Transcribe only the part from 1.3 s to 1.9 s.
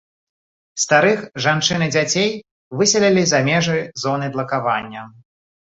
жанчын і